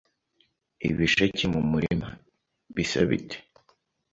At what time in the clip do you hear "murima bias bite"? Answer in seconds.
1.71-3.37